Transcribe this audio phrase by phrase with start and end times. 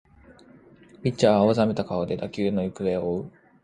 [1.03, 3.31] ピッチャーは青ざめた顔で打球の行方を追う